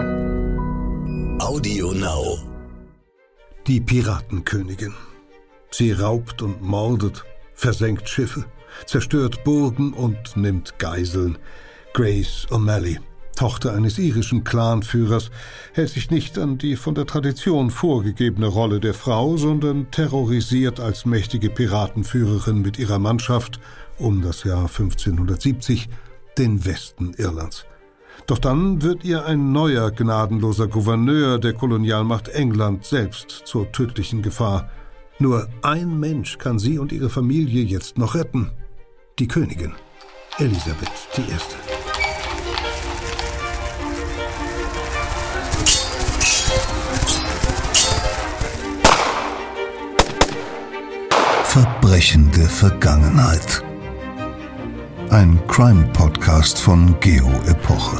[0.00, 2.38] Audio Now.
[3.66, 4.94] Die Piratenkönigin.
[5.70, 8.44] Sie raubt und mordet, versenkt Schiffe,
[8.86, 11.36] zerstört Burgen und nimmt Geiseln.
[11.92, 12.98] Grace O'Malley,
[13.36, 15.30] Tochter eines irischen Clanführers,
[15.74, 21.04] hält sich nicht an die von der Tradition vorgegebene Rolle der Frau, sondern terrorisiert als
[21.04, 23.60] mächtige Piratenführerin mit ihrer Mannschaft
[23.98, 25.88] um das Jahr 1570
[26.38, 27.66] den Westen Irlands.
[28.26, 34.70] Doch dann wird ihr ein neuer gnadenloser Gouverneur der Kolonialmacht England selbst zur tödlichen Gefahr.
[35.18, 38.52] Nur ein Mensch kann sie und ihre Familie jetzt noch retten.
[39.18, 39.72] Die Königin,
[40.38, 41.22] Elisabeth I.
[51.44, 53.64] Verbrechende Vergangenheit.
[55.10, 57.98] Ein Crime-Podcast von Geo Epoche.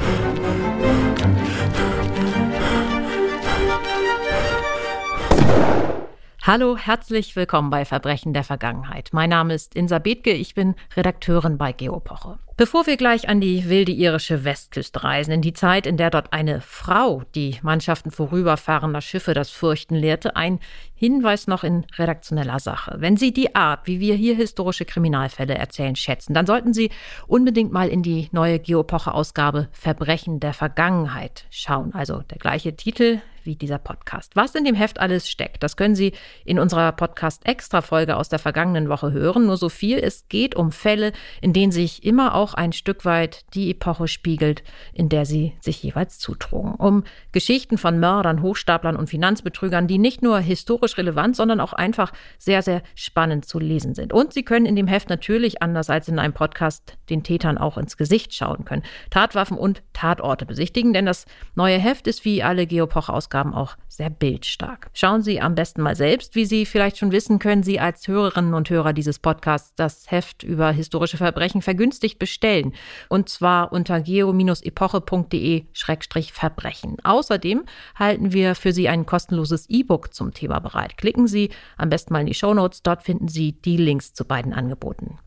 [6.42, 9.10] Hallo, herzlich willkommen bei Verbrechen der Vergangenheit.
[9.12, 12.38] Mein Name ist Insa Bethke, ich bin Redakteurin bei Geopoche.
[12.56, 16.32] Bevor wir gleich an die wilde irische Westküste reisen, in die Zeit, in der dort
[16.32, 20.60] eine Frau die Mannschaften vorüberfahrender Schiffe das Fürchten lehrte, ein
[20.94, 22.96] Hinweis noch in redaktioneller Sache.
[22.98, 26.90] Wenn Sie die Art, wie wir hier historische Kriminalfälle erzählen, schätzen, dann sollten Sie
[27.26, 31.92] unbedingt mal in die neue Geopoche-Ausgabe Verbrechen der Vergangenheit schauen.
[31.94, 33.20] Also der gleiche Titel
[33.50, 34.36] wie dieser Podcast.
[34.36, 36.12] Was in dem Heft alles steckt, das können Sie
[36.44, 39.46] in unserer Podcast-Extra-Folge aus der vergangenen Woche hören.
[39.46, 43.44] Nur so viel, es geht um Fälle, in denen sich immer auch ein Stück weit
[43.54, 46.76] die Epoche spiegelt, in der sie sich jeweils zutrugen.
[46.76, 52.12] Um Geschichten von Mördern, Hochstaplern und Finanzbetrügern, die nicht nur historisch relevant, sondern auch einfach
[52.38, 54.12] sehr, sehr spannend zu lesen sind.
[54.12, 57.78] Und Sie können in dem Heft natürlich, anders als in einem Podcast, den Tätern auch
[57.78, 61.26] ins Gesicht schauen können, Tatwaffen und Tatorte besichtigen, denn das
[61.56, 64.90] neue Heft ist wie alle Geopoche-Ausgaben Ausgaben auch sehr bildstark.
[64.92, 66.34] Schauen Sie am besten mal selbst.
[66.34, 70.42] Wie Sie vielleicht schon wissen, können Sie als Hörerinnen und Hörer dieses Podcasts das Heft
[70.42, 72.74] über historische Verbrechen vergünstigt bestellen.
[73.08, 76.96] Und zwar unter geo-epoche.de-verbrechen.
[77.02, 77.64] Außerdem
[77.96, 80.96] halten wir für Sie ein kostenloses E-Book zum Thema bereit.
[80.96, 82.82] Klicken Sie am besten mal in die Show Notes.
[82.82, 85.18] Dort finden Sie die Links zu beiden Angeboten.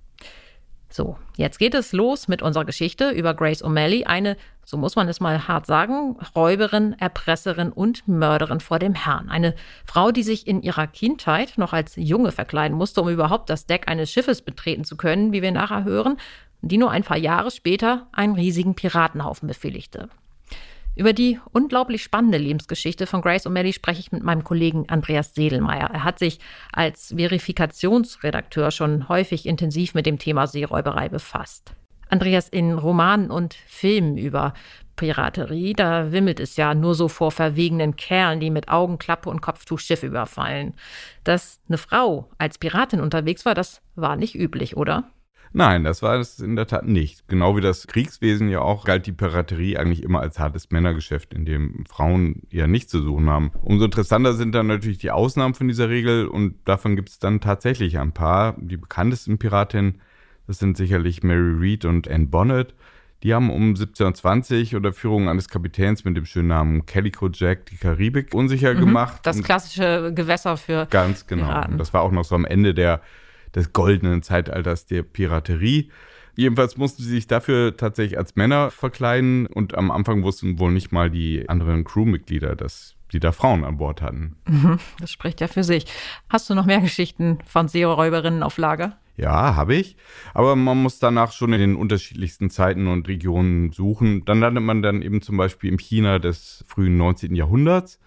[0.93, 5.09] So, jetzt geht es los mit unserer Geschichte über Grace O'Malley, eine, so muss man
[5.09, 9.27] es mal hart sagen, Räuberin, Erpresserin und Mörderin vor dem Herrn.
[9.27, 9.55] Eine
[9.87, 13.87] Frau, die sich in ihrer Kindheit noch als Junge verkleiden musste, um überhaupt das Deck
[13.87, 16.17] eines Schiffes betreten zu können, wie wir nachher hören,
[16.61, 20.09] die nur ein paar Jahre später einen riesigen Piratenhaufen befehligte.
[20.95, 25.89] Über die unglaublich spannende Lebensgeschichte von Grace O'Malley spreche ich mit meinem Kollegen Andreas Sedelmeier.
[25.91, 26.39] Er hat sich
[26.71, 31.73] als Verifikationsredakteur schon häufig intensiv mit dem Thema Seeräuberei befasst.
[32.09, 34.53] Andreas, in Romanen und Filmen über
[34.95, 39.79] Piraterie, da wimmelt es ja nur so vor verwegenen Kerlen, die mit Augenklappe und Kopftuch
[39.79, 40.75] Schiffe überfallen.
[41.23, 45.09] Dass eine Frau als Piratin unterwegs war, das war nicht üblich, oder?
[45.55, 47.27] Nein, das war es in der Tat nicht.
[47.27, 51.45] Genau wie das Kriegswesen ja auch, galt die Piraterie eigentlich immer als hartes Männergeschäft, in
[51.45, 53.51] dem Frauen eher nichts zu suchen haben.
[53.61, 57.39] Umso interessanter sind dann natürlich die Ausnahmen von dieser Regel und davon gibt es dann
[57.39, 58.55] tatsächlich ein paar.
[58.57, 60.01] Die bekanntesten Piratinnen,
[60.47, 62.73] das sind sicherlich Mary Read und Anne Bonnet.
[63.21, 67.77] Die haben um 1720 unter Führung eines Kapitäns mit dem schönen Namen Calico Jack die
[67.77, 69.19] Karibik unsicher mhm, gemacht.
[69.23, 71.45] Das klassische Gewässer für Ganz genau.
[71.45, 71.77] Piraten.
[71.77, 73.01] Das war auch noch so am Ende der
[73.55, 75.89] des goldenen Zeitalters der Piraterie.
[76.35, 80.91] Jedenfalls mussten sie sich dafür tatsächlich als Männer verkleiden und am Anfang wussten wohl nicht
[80.91, 84.35] mal die anderen Crewmitglieder, dass die da Frauen an Bord hatten.
[84.47, 85.85] Mhm, das spricht ja für sich.
[86.29, 88.97] Hast du noch mehr Geschichten von Seeräuberinnen auf Lager?
[89.15, 89.95] Ja, habe ich.
[90.33, 94.25] Aber man muss danach schon in den unterschiedlichsten Zeiten und Regionen suchen.
[94.25, 97.35] Dann landet man dann eben zum Beispiel im China des frühen 19.
[97.35, 97.99] Jahrhunderts,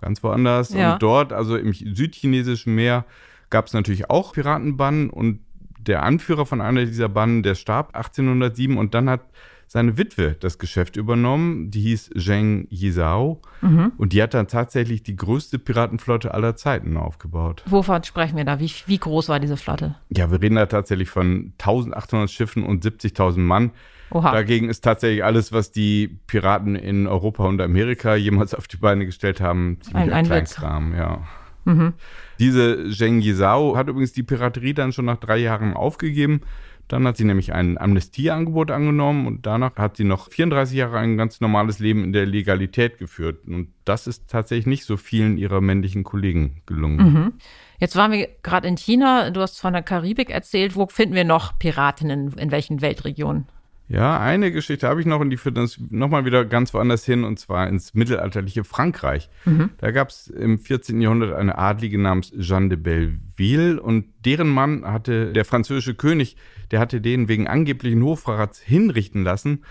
[0.00, 0.72] ganz woanders.
[0.72, 0.94] Ja.
[0.94, 3.04] Und dort, also im südchinesischen Meer,
[3.50, 5.40] gab es natürlich auch Piratenbannen und
[5.78, 9.20] der Anführer von einer dieser Bannen, der starb 1807 und dann hat
[9.66, 11.70] seine Witwe das Geschäft übernommen.
[11.70, 13.92] Die hieß Zheng Yizhao mhm.
[13.96, 17.62] und die hat dann tatsächlich die größte Piratenflotte aller Zeiten aufgebaut.
[17.66, 18.60] Wovon sprechen wir da?
[18.60, 19.96] Wie, wie groß war diese Flotte?
[20.10, 23.72] Ja, wir reden da tatsächlich von 1800 Schiffen und 70.000 Mann.
[24.10, 24.30] Oha.
[24.30, 29.06] Dagegen ist tatsächlich alles, was die Piraten in Europa und Amerika jemals auf die Beine
[29.06, 31.22] gestellt haben, ziemlich ein, ein Kleinkram, ja.
[31.64, 31.94] Mhm.
[32.38, 36.40] Diese Zheng Yizhao hat übrigens die Piraterie dann schon nach drei Jahren aufgegeben.
[36.88, 41.16] Dann hat sie nämlich ein Amnestieangebot angenommen und danach hat sie noch 34 Jahre ein
[41.16, 43.46] ganz normales Leben in der Legalität geführt.
[43.46, 46.96] Und das ist tatsächlich nicht so vielen ihrer männlichen Kollegen gelungen.
[46.96, 47.32] Mhm.
[47.78, 49.30] Jetzt waren wir gerade in China.
[49.30, 50.76] Du hast von der Karibik erzählt.
[50.76, 52.34] Wo finden wir noch Piratinnen?
[52.34, 53.46] In welchen Weltregionen?
[53.86, 57.22] Ja, eine Geschichte habe ich noch und die führt uns nochmal wieder ganz woanders hin
[57.22, 59.28] und zwar ins mittelalterliche Frankreich.
[59.44, 59.70] Mhm.
[59.78, 61.00] Da gab es im 14.
[61.02, 66.36] Jahrhundert eine Adlige namens Jeanne de Belleville und deren Mann hatte der französische König,
[66.70, 69.64] der hatte den wegen angeblichen Hofverrats hinrichten lassen.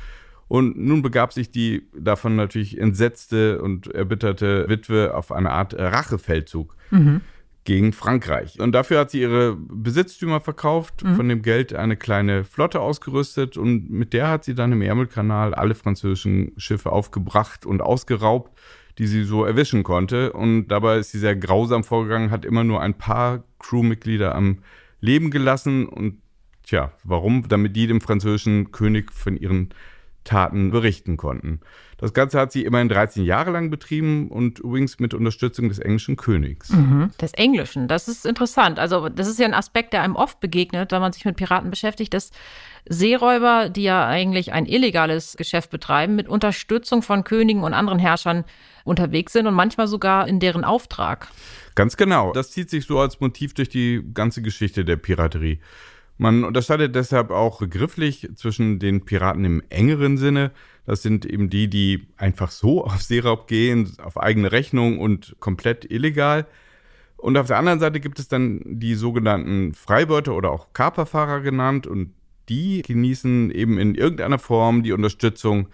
[0.48, 6.76] Und nun begab sich die davon natürlich entsetzte und erbitterte Witwe auf eine Art Rachefeldzug.
[6.92, 7.22] Mhm
[7.66, 8.60] gegen Frankreich.
[8.60, 11.16] Und dafür hat sie ihre Besitztümer verkauft, mhm.
[11.16, 15.54] von dem Geld eine kleine Flotte ausgerüstet und mit der hat sie dann im Ärmelkanal
[15.54, 18.58] alle französischen Schiffe aufgebracht und ausgeraubt,
[18.98, 20.34] die sie so erwischen konnte.
[20.34, 24.60] Und dabei ist sie sehr grausam vorgegangen, hat immer nur ein paar Crewmitglieder am
[25.00, 26.22] Leben gelassen und
[26.64, 27.48] tja, warum?
[27.48, 29.70] Damit die dem französischen König von ihren
[30.24, 31.60] Taten berichten konnten.
[31.98, 36.18] Das Ganze hat sie immerhin 13 Jahre lang betrieben und übrigens mit Unterstützung des englischen
[36.18, 36.70] Königs.
[36.70, 37.12] Mhm.
[37.22, 38.78] Des Englischen, das ist interessant.
[38.78, 41.70] Also das ist ja ein Aspekt, der einem oft begegnet, wenn man sich mit Piraten
[41.70, 42.32] beschäftigt, dass
[42.86, 48.44] Seeräuber, die ja eigentlich ein illegales Geschäft betreiben, mit Unterstützung von Königen und anderen Herrschern
[48.84, 51.30] unterwegs sind und manchmal sogar in deren Auftrag.
[51.76, 52.34] Ganz genau.
[52.34, 55.60] Das zieht sich so als Motiv durch die ganze Geschichte der Piraterie.
[56.18, 60.52] Man unterscheidet deshalb auch begrifflich zwischen den Piraten im engeren Sinne.
[60.86, 65.90] Das sind eben die, die einfach so auf Seeraub gehen, auf eigene Rechnung und komplett
[65.90, 66.46] illegal.
[67.18, 71.88] Und auf der anderen Seite gibt es dann die sogenannten Freibeuter oder auch Kaperfahrer genannt
[71.88, 72.14] und
[72.50, 75.70] die genießen eben in irgendeiner Form die Unterstützung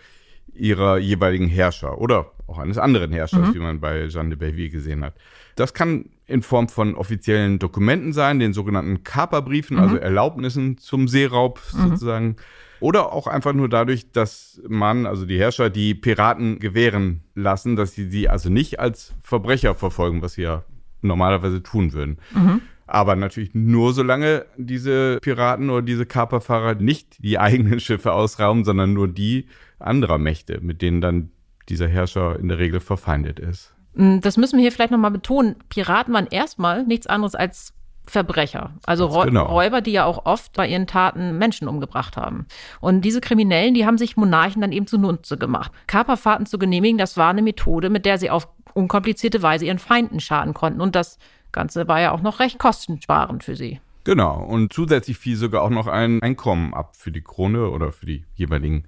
[0.53, 3.53] ihrer jeweiligen Herrscher oder auch eines anderen Herrschers, mhm.
[3.53, 5.13] wie man bei Jeanne de Belleville gesehen hat.
[5.55, 9.95] Das kann in Form von offiziellen Dokumenten sein, den sogenannten Kaperbriefen, also mhm.
[9.95, 11.89] also Erlaubnissen zum Seeraub mhm.
[11.89, 12.35] sozusagen.
[12.79, 17.93] Oder auch einfach nur dadurch, dass man, also die Herrscher, die Piraten gewähren lassen, dass
[17.93, 20.63] sie sie also nicht als Verbrecher verfolgen, was sie ja
[21.01, 22.17] normalerweise tun würden.
[22.33, 22.61] Mhm.
[22.87, 28.93] Aber natürlich nur solange diese Piraten oder diese Kaperfahrer nicht die eigenen Schiffe ausrauben, sondern
[28.93, 29.47] nur die
[29.77, 31.31] anderer Mächte, mit denen dann
[31.69, 33.73] dieser Herrscher in der Regel verfeindet ist.
[33.93, 35.55] Mm, das müssen wir hier vielleicht nochmal betonen.
[35.69, 37.73] Piraten waren erstmal nichts anderes als
[38.05, 39.45] Verbrecher, also genau.
[39.45, 42.47] Räuber, die ja auch oft bei ihren Taten Menschen umgebracht haben.
[42.81, 45.71] Und diese Kriminellen, die haben sich Monarchen dann eben zunutze gemacht.
[45.85, 50.19] Kaperfahrten zu genehmigen, das war eine Methode, mit der sie auf unkomplizierte Weise ihren Feinden
[50.19, 50.81] schaden konnten.
[50.81, 51.19] Und das
[51.51, 53.79] Ganze war ja auch noch recht kostensparend für sie.
[54.05, 54.43] Genau.
[54.43, 58.25] Und zusätzlich fiel sogar auch noch ein Einkommen ab für die Krone oder für die
[58.33, 58.85] jeweiligen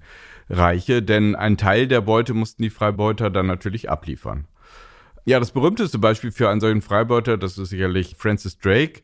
[0.52, 4.46] Reiche, denn ein Teil der Beute mussten die Freibeuter dann natürlich abliefern.
[5.24, 9.02] Ja, das berühmteste Beispiel für einen solchen Freibeuter, das ist sicherlich Francis Drake.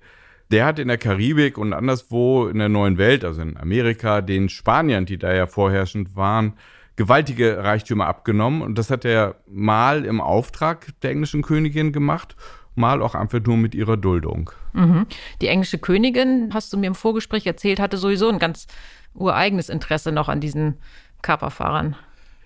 [0.51, 4.49] Der hat in der Karibik und anderswo in der neuen Welt, also in Amerika, den
[4.49, 6.55] Spaniern, die da ja vorherrschend waren,
[6.97, 8.63] gewaltige Reichtümer abgenommen.
[8.63, 12.35] Und das hat er mal im Auftrag der englischen Königin gemacht,
[12.75, 14.51] mal auch einfach nur mit ihrer Duldung.
[14.73, 15.07] Mhm.
[15.41, 18.67] Die englische Königin, hast du mir im Vorgespräch erzählt, hatte sowieso ein ganz
[19.15, 20.79] ureigenes Interesse noch an diesen
[21.23, 21.97] Kaperfahrern.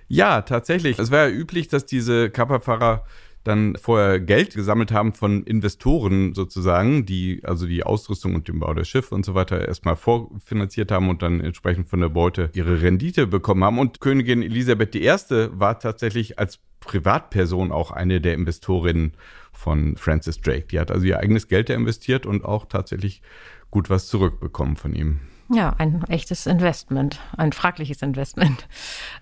[0.09, 0.99] Ja, tatsächlich.
[0.99, 3.05] Es war ja üblich, dass diese Kaperfahrer
[3.45, 8.73] dann vorher Geld gesammelt haben von Investoren sozusagen, die also die Ausrüstung und den Bau
[8.73, 12.83] der Schiffe und so weiter erstmal vorfinanziert haben und dann entsprechend von der Beute ihre
[12.83, 13.79] Rendite bekommen haben.
[13.79, 15.09] Und Königin Elisabeth I.
[15.53, 19.13] war tatsächlich als Privatperson auch eine der Investorinnen
[19.53, 20.67] von Francis Drake.
[20.71, 23.23] Die hat also ihr eigenes Geld investiert und auch tatsächlich
[23.71, 25.21] gut was zurückbekommen von ihm.
[25.55, 28.67] Ja, ein echtes Investment, ein fragliches Investment.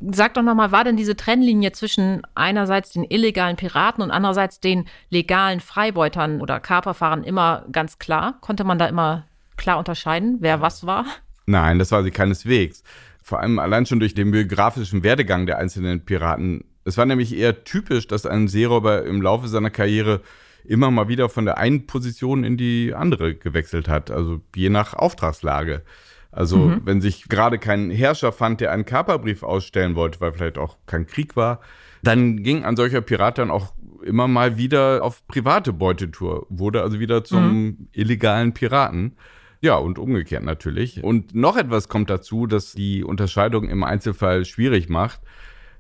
[0.01, 4.85] Sag doch nochmal, war denn diese Trennlinie zwischen einerseits den illegalen Piraten und andererseits den
[5.09, 8.39] legalen Freibeutern oder Kaperfahrern immer ganz klar?
[8.43, 9.27] Konnte man da immer
[9.57, 11.05] klar unterscheiden, wer was war?
[11.47, 12.85] Nein, das war sie keineswegs.
[13.21, 16.65] Vor allem allein schon durch den biografischen Werdegang der einzelnen Piraten.
[16.85, 20.21] Es war nämlich eher typisch, dass ein Seeräuber im Laufe seiner Karriere
[20.65, 24.95] immer mal wieder von der einen Position in die andere gewechselt hat, also je nach
[24.95, 25.83] Auftragslage.
[26.33, 26.83] Also mhm.
[26.85, 31.07] wenn sich gerade kein Herrscher fand, der einen Kaperbrief ausstellen wollte, weil vielleicht auch kein
[31.07, 31.61] Krieg war,
[32.03, 37.01] dann ging ein solcher Pirat dann auch immer mal wieder auf private Beutetour, wurde also
[37.01, 37.89] wieder zum mhm.
[37.93, 39.17] illegalen Piraten.
[39.63, 41.05] Ja, und umgekehrt natürlich.
[41.05, 45.21] Und noch etwas kommt dazu, das die Unterscheidung im Einzelfall schwierig macht,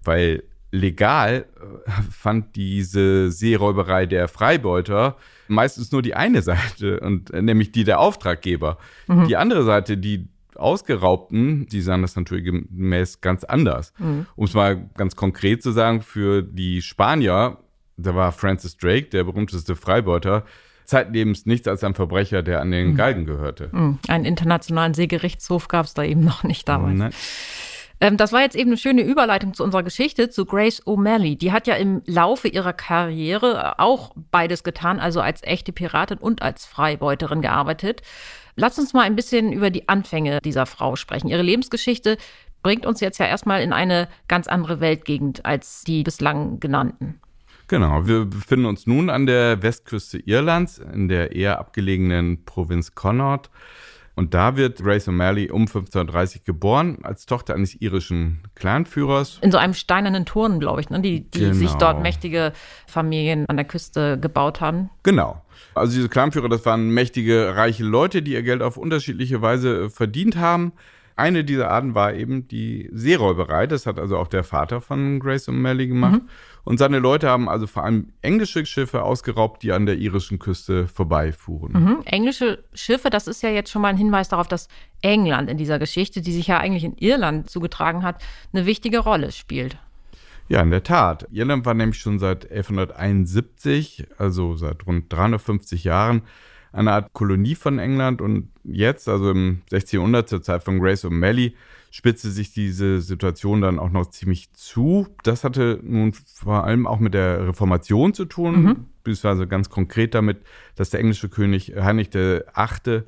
[0.04, 5.16] weil legal äh, fand diese Seeräuberei der Freibeuter
[5.48, 8.78] meistens nur die eine Seite, und äh, nämlich die der Auftraggeber.
[9.06, 9.28] Mhm.
[9.28, 10.28] Die andere Seite, die
[10.60, 13.92] Ausgeraubten, die sahen das natürlich gemäß ganz anders.
[13.98, 14.26] Mhm.
[14.36, 17.58] Um es mal ganz konkret zu sagen, für die Spanier,
[17.96, 20.44] da war Francis Drake, der berühmteste Freibeuter,
[20.84, 22.96] zeitlebens nichts als ein Verbrecher, der an den mhm.
[22.96, 23.70] Galgen gehörte.
[23.72, 23.98] Mhm.
[24.08, 26.98] Einen internationalen Seegerichtshof gab es da eben noch nicht damals.
[26.98, 27.12] Nein.
[28.00, 31.36] Ähm, das war jetzt eben eine schöne Überleitung zu unserer Geschichte, zu Grace O'Malley.
[31.36, 36.42] Die hat ja im Laufe ihrer Karriere auch beides getan, also als echte Piratin und
[36.42, 38.02] als Freibeuterin gearbeitet.
[38.56, 41.28] Lass uns mal ein bisschen über die Anfänge dieser Frau sprechen.
[41.28, 42.16] Ihre Lebensgeschichte
[42.62, 47.20] bringt uns jetzt ja erstmal in eine ganz andere Weltgegend als die bislang genannten.
[47.68, 53.48] Genau, wir befinden uns nun an der Westküste Irlands, in der eher abgelegenen Provinz Connaught.
[54.14, 59.38] Und da wird Grace O'Malley um 1530 geboren, als Tochter eines irischen Clanführers.
[59.40, 61.00] In so einem steinernen Turm, glaube ich, ne?
[61.00, 61.54] die, die genau.
[61.54, 62.52] sich dort mächtige
[62.86, 64.90] Familien an der Küste gebaut haben.
[65.02, 65.42] Genau.
[65.74, 69.90] Also diese Clanführer, das waren mächtige, reiche Leute, die ihr Geld auf unterschiedliche Weise äh,
[69.90, 70.72] verdient haben.
[71.16, 73.66] Eine dieser Arten war eben die Seeräuberei.
[73.66, 76.22] Das hat also auch der Vater von Grace O'Malley gemacht.
[76.22, 76.28] Mhm.
[76.64, 80.88] Und seine Leute haben also vor allem englische Schiffe ausgeraubt, die an der irischen Küste
[80.88, 81.72] vorbeifuhren.
[81.72, 81.98] Mhm.
[82.04, 84.68] Englische Schiffe, das ist ja jetzt schon mal ein Hinweis darauf, dass
[85.02, 89.32] England in dieser Geschichte, die sich ja eigentlich in Irland zugetragen hat, eine wichtige Rolle
[89.32, 89.78] spielt.
[90.48, 91.28] Ja, in der Tat.
[91.30, 96.22] Irland war nämlich schon seit 1171, also seit rund 350 Jahren,
[96.72, 99.98] eine Art Kolonie von England und jetzt, also im 16.
[99.98, 101.52] Jahrhundert zur Zeit von Grace O'Malley,
[101.90, 105.08] spitzte sich diese Situation dann auch noch ziemlich zu.
[105.24, 108.86] Das hatte nun vor allem auch mit der Reformation zu tun, mhm.
[109.02, 110.38] beziehungsweise ganz konkret damit,
[110.76, 113.02] dass der englische König Heinrich VIII.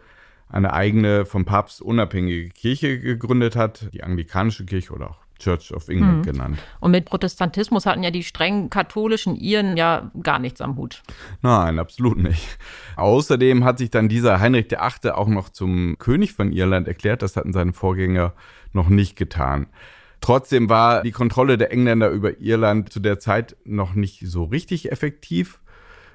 [0.49, 5.89] eine eigene vom Papst unabhängige Kirche gegründet hat, die anglikanische Kirche oder auch Church of
[5.89, 6.23] England mhm.
[6.23, 6.59] genannt.
[6.81, 11.03] Und mit Protestantismus hatten ja die streng katholischen Iren ja gar nichts am Hut.
[11.43, 12.59] Nein, absolut nicht.
[12.97, 15.13] Außerdem hat sich dann dieser Heinrich VIII.
[15.13, 17.23] auch noch zum König von Irland erklärt.
[17.23, 18.33] Das hatten seine Vorgänger
[18.73, 19.67] noch nicht getan.
[20.21, 24.93] Trotzdem war die Kontrolle der Engländer über Irland zu der Zeit noch nicht so richtig
[24.93, 25.61] effektiv.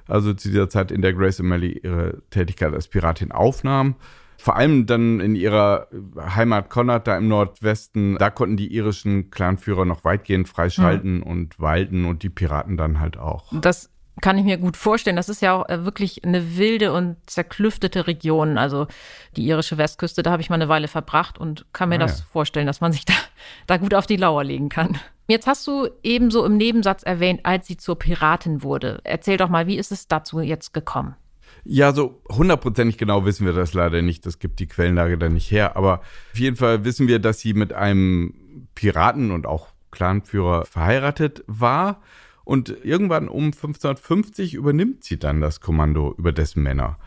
[0.06, 3.96] Also zu dieser Zeit, in der Grace O'Malley ihre Tätigkeit als Piratin aufnahm.
[4.40, 9.84] Vor allem dann in ihrer Heimat Connaught, da im Nordwesten, da konnten die irischen Clanführer
[9.84, 11.22] noch weitgehend freischalten mhm.
[11.24, 13.52] und walten und die Piraten dann halt auch.
[13.60, 13.90] Das
[14.20, 15.16] kann ich mir gut vorstellen.
[15.16, 18.58] Das ist ja auch äh, wirklich eine wilde und zerklüftete Region.
[18.58, 18.86] Also
[19.36, 22.20] die irische Westküste, da habe ich mal eine Weile verbracht und kann mir ah, das
[22.20, 22.24] ja.
[22.30, 23.14] vorstellen, dass man sich da,
[23.66, 24.98] da gut auf die Lauer legen kann.
[25.26, 29.00] Jetzt hast du ebenso im Nebensatz erwähnt, als sie zur Piratin wurde.
[29.04, 31.16] Erzähl doch mal, wie ist es dazu jetzt gekommen?
[31.64, 34.26] Ja, so hundertprozentig genau wissen wir das leider nicht.
[34.26, 35.76] Das gibt die Quellenlage da nicht her.
[35.76, 36.00] Aber
[36.32, 38.34] auf jeden Fall wissen wir, dass sie mit einem
[38.74, 42.00] Piraten und auch Clanführer verheiratet war.
[42.44, 46.98] Und irgendwann um 1550 übernimmt sie dann das Kommando über dessen Männer.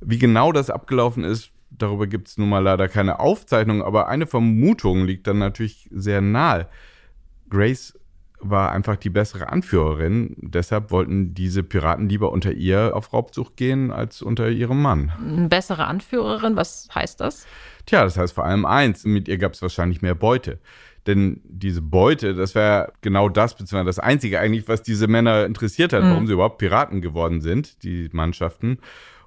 [0.00, 4.26] Wie genau das abgelaufen ist, darüber gibt es nun mal leider keine Aufzeichnung, aber eine
[4.26, 6.68] Vermutung liegt dann natürlich sehr nahe.
[7.50, 7.98] Grace
[8.50, 10.34] war einfach die bessere Anführerin.
[10.38, 15.12] Deshalb wollten diese Piraten lieber unter ihr auf Raubzug gehen als unter ihrem Mann.
[15.18, 17.46] Eine bessere Anführerin, was heißt das?
[17.86, 20.58] Tja, das heißt vor allem eins, mit ihr gab es wahrscheinlich mehr Beute.
[21.06, 25.92] Denn diese Beute, das wäre genau das, beziehungsweise das Einzige eigentlich, was diese Männer interessiert
[25.92, 26.10] hat, mhm.
[26.10, 28.78] warum sie überhaupt Piraten geworden sind, die Mannschaften.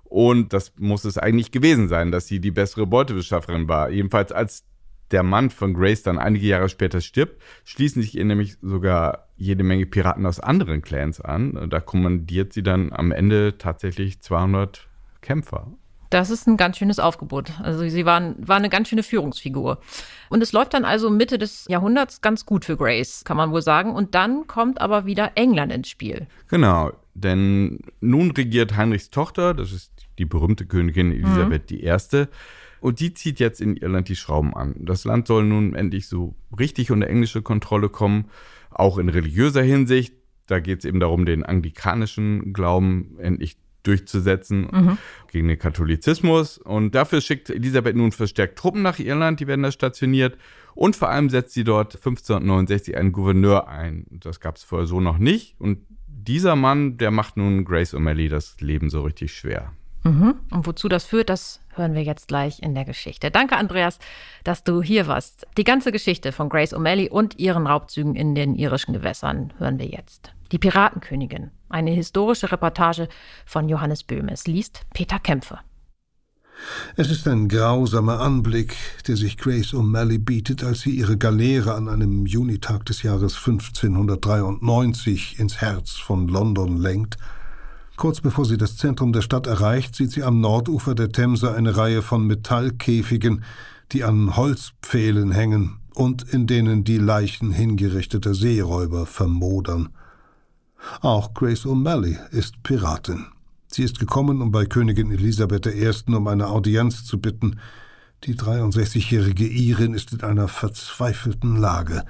[0.04, 3.90] Und das muss es eigentlich gewesen sein, dass sie die bessere Beutebeschafferin war.
[3.90, 4.64] Jedenfalls als
[5.12, 9.64] der Mann von Grace dann einige Jahre später stirbt, schließen sich ihr nämlich sogar jede
[9.64, 11.70] Menge Piraten aus anderen Clans an.
[11.70, 14.88] Da kommandiert sie dann am Ende tatsächlich 200
[15.22, 15.72] Kämpfer.
[16.10, 17.52] Das ist ein ganz schönes Aufgebot.
[17.62, 19.80] Also sie waren, war eine ganz schöne Führungsfigur.
[20.30, 23.62] Und es läuft dann also Mitte des Jahrhunderts ganz gut für Grace, kann man wohl
[23.62, 23.94] sagen.
[23.94, 26.28] Und dann kommt aber wieder England ins Spiel.
[26.48, 31.78] Genau, denn nun regiert Heinrichs Tochter, das ist die berühmte Königin Elisabeth mhm.
[31.78, 32.28] I.,
[32.80, 34.76] und die zieht jetzt in Irland die Schrauben an.
[34.80, 38.26] Das Land soll nun endlich so richtig unter englische Kontrolle kommen,
[38.70, 40.14] auch in religiöser Hinsicht.
[40.48, 44.98] Da geht es eben darum, den anglikanischen Glauben endlich durchzusetzen mhm.
[45.32, 46.58] gegen den Katholizismus.
[46.58, 50.38] Und dafür schickt Elisabeth nun verstärkt Truppen nach Irland, die werden da stationiert.
[50.76, 54.06] Und vor allem setzt sie dort 1569 einen Gouverneur ein.
[54.12, 55.56] Das gab es vorher so noch nicht.
[55.60, 59.74] Und dieser Mann, der macht nun Grace O'Malley das Leben so richtig schwer.
[60.08, 60.36] Mhm.
[60.52, 63.30] Und wozu das führt, das hören wir jetzt gleich in der Geschichte.
[63.30, 64.00] Danke, Andreas,
[64.46, 65.46] dass du hier warst.
[65.58, 69.88] Die ganze Geschichte von Grace O'Malley und ihren Raubzügen in den irischen Gewässern hören wir
[69.88, 70.32] jetzt.
[70.54, 71.52] Die Piratenkönigin.
[71.68, 73.10] Eine historische Reportage
[73.46, 74.48] von Johannes Böhmes.
[74.48, 75.62] Liest Peter Kämpfer.
[76.96, 78.76] Es ist ein grausamer Anblick,
[79.08, 85.38] der sich Grace O'Malley bietet, als sie ihre Galeere an einem Junitag des Jahres 1593
[85.38, 87.18] ins Herz von London lenkt
[87.98, 91.78] Kurz bevor sie das Zentrum der Stadt erreicht, sieht sie am Nordufer der Themse eine
[91.78, 93.44] Reihe von Metallkäfigen,
[93.92, 99.90] die an Holzpfählen hängen und in denen die Leichen hingerichteter Seeräuber vermodern.
[101.02, 103.26] Auch Grace O'Malley ist Piratin.
[103.68, 105.92] Sie ist gekommen, um bei Königin Elisabeth I.
[106.14, 107.60] um eine Audienz zu bitten.
[108.26, 112.04] Die 63-jährige Irin ist in einer verzweifelten Lage.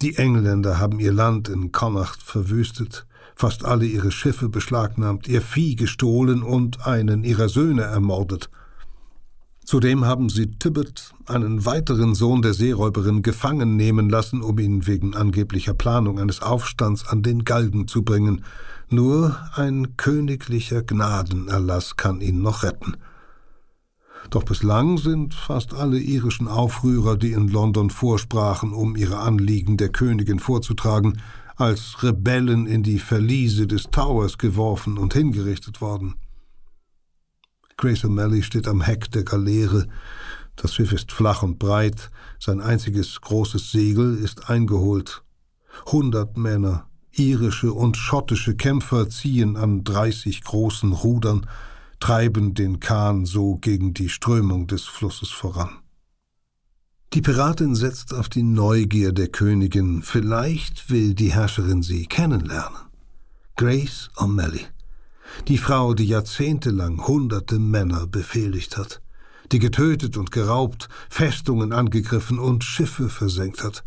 [0.00, 3.04] Die Engländer haben ihr Land in Connacht verwüstet
[3.38, 8.50] fast alle ihre Schiffe beschlagnahmt, ihr Vieh gestohlen und einen ihrer Söhne ermordet.
[9.64, 15.14] Zudem haben sie Tibbet, einen weiteren Sohn der Seeräuberin, gefangen nehmen lassen, um ihn wegen
[15.14, 18.44] angeblicher Planung eines Aufstands an den Galgen zu bringen.
[18.88, 22.96] Nur ein königlicher Gnadenerlass kann ihn noch retten.
[24.30, 29.90] Doch bislang sind fast alle irischen Aufrührer, die in London vorsprachen, um ihre Anliegen der
[29.90, 31.20] Königin vorzutragen,
[31.58, 36.14] als Rebellen in die Verliese des Towers geworfen und hingerichtet worden.
[37.76, 39.88] Grace O'Malley steht am Heck der Galeere.
[40.56, 45.22] Das Schiff ist flach und breit, sein einziges großes Segel ist eingeholt.
[45.86, 51.46] Hundert Männer, irische und schottische Kämpfer ziehen an dreißig großen Rudern,
[52.00, 55.70] treiben den Kahn so gegen die Strömung des Flusses voran.
[57.18, 62.78] Die Piratin setzt auf die Neugier der Königin, vielleicht will die Herrscherin sie kennenlernen.
[63.56, 64.66] Grace O'Malley
[65.48, 69.02] die Frau, die jahrzehntelang hunderte Männer befehligt hat,
[69.50, 73.82] die getötet und geraubt, Festungen angegriffen und Schiffe versenkt hat.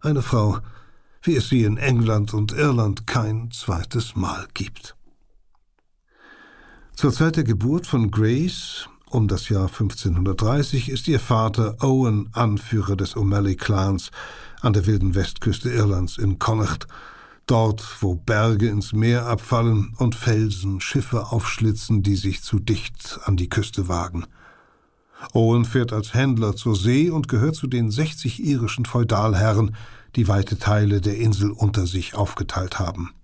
[0.00, 0.58] Eine Frau,
[1.22, 4.96] wie es sie in England und Irland kein zweites Mal gibt.
[6.96, 12.96] Zur Zeit der Geburt von Grace, um das Jahr 1530, ist ihr Vater Owen Anführer
[12.96, 14.10] des O'Malley-Clans
[14.60, 16.86] an der wilden Westküste Irlands in Connacht
[17.46, 23.38] dort, wo Berge ins Meer abfallen und Felsen Schiffe aufschlitzen, die sich zu dicht an
[23.38, 24.26] die Küste wagen.
[25.32, 29.74] Owen fährt als Händler zur See und gehört zu den 60 irischen Feudalherren,
[30.14, 33.14] die weite Teile der Insel unter sich aufgeteilt haben.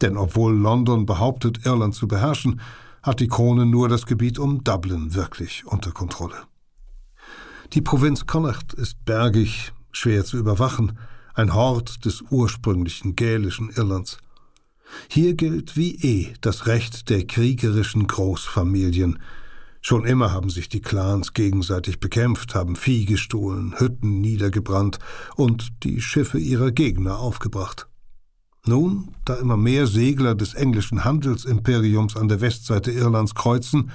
[0.00, 2.60] Denn obwohl London behauptet, Irland zu beherrschen,
[3.04, 6.36] hat die Krone nur das Gebiet um Dublin wirklich unter Kontrolle.
[7.74, 10.98] Die Provinz Connacht ist bergig, schwer zu überwachen,
[11.34, 14.18] ein Hort des ursprünglichen gälischen Irlands.
[15.08, 19.18] Hier gilt wie eh das Recht der kriegerischen Großfamilien.
[19.82, 24.98] Schon immer haben sich die Clans gegenseitig bekämpft, haben Vieh gestohlen, Hütten niedergebrannt
[25.36, 27.86] und die Schiffe ihrer Gegner aufgebracht.
[28.66, 33.90] Nun, da immer mehr Segler des englischen Handelsimperiums an der Westseite Irlands kreuzen,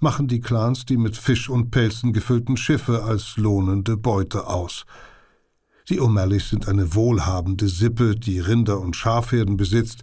[0.00, 4.84] machen die Clans die mit Fisch und Pelzen gefüllten Schiffe als lohnende Beute aus–
[5.90, 10.02] die O'Malleys sind eine wohlhabende Sippe, die Rinder und Schafherden besitzt,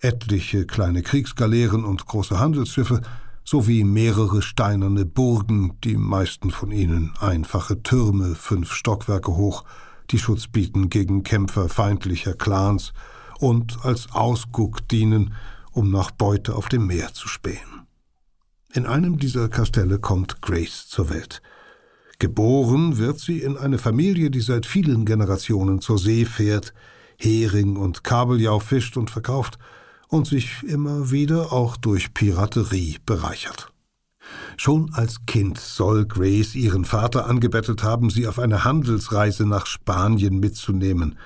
[0.00, 3.00] etliche kleine Kriegsgaleeren und große Handelsschiffe
[3.42, 9.64] sowie mehrere steinerne Burgen, die meisten von ihnen einfache Türme, fünf Stockwerke hoch,
[10.10, 12.92] die Schutz bieten gegen Kämpfer feindlicher Clans
[13.42, 15.34] und als Ausguck dienen,
[15.72, 17.86] um nach Beute auf dem Meer zu spähen.
[18.72, 21.42] In einem dieser Kastelle kommt Grace zur Welt.
[22.18, 26.72] Geboren wird sie in eine Familie, die seit vielen Generationen zur See fährt,
[27.18, 29.58] Hering und Kabeljau fischt und verkauft
[30.08, 33.72] und sich immer wieder auch durch Piraterie bereichert.
[34.56, 40.38] Schon als Kind soll Grace ihren Vater angebettelt haben, sie auf eine Handelsreise nach Spanien
[40.38, 41.18] mitzunehmen.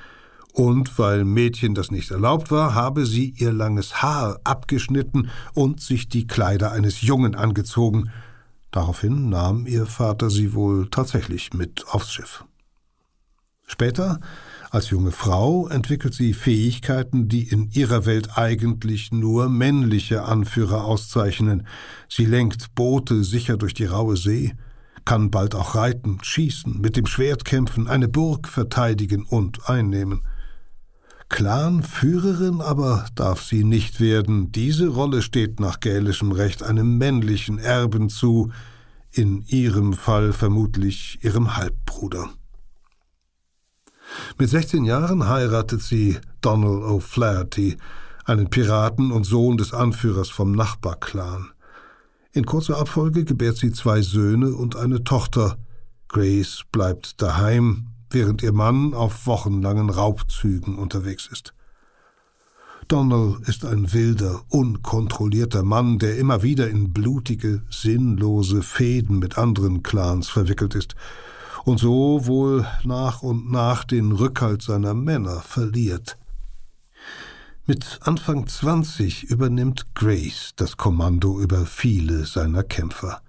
[0.56, 6.08] Und weil Mädchen das nicht erlaubt war, habe sie ihr langes Haar abgeschnitten und sich
[6.08, 8.10] die Kleider eines Jungen angezogen,
[8.76, 12.44] Daraufhin nahm ihr Vater sie wohl tatsächlich mit aufs Schiff.
[13.66, 14.20] Später,
[14.70, 21.66] als junge Frau, entwickelt sie Fähigkeiten, die in ihrer Welt eigentlich nur männliche Anführer auszeichnen.
[22.10, 24.52] Sie lenkt Boote sicher durch die raue See,
[25.06, 30.20] kann bald auch reiten, schießen, mit dem Schwert kämpfen, eine Burg verteidigen und einnehmen.
[31.28, 34.52] Clanführerin aber darf sie nicht werden.
[34.52, 38.52] Diese Rolle steht nach gälischem Recht einem männlichen Erben zu,
[39.10, 42.30] in ihrem Fall vermutlich ihrem Halbbruder.
[44.38, 47.76] Mit 16 Jahren heiratet sie Donald O'Flaherty,
[48.24, 51.50] einen Piraten und Sohn des Anführers vom Nachbarclan.
[52.32, 55.56] In kurzer Abfolge gebärt sie zwei Söhne und eine Tochter.
[56.08, 61.54] Grace bleibt daheim, während ihr Mann auf wochenlangen Raubzügen unterwegs ist.
[62.88, 69.82] Donald ist ein wilder, unkontrollierter Mann, der immer wieder in blutige, sinnlose Fäden mit anderen
[69.82, 70.94] Clans verwickelt ist
[71.64, 76.16] und so wohl nach und nach den Rückhalt seiner Männer verliert.
[77.66, 83.20] Mit Anfang 20 übernimmt Grace das Kommando über viele seiner Kämpfer.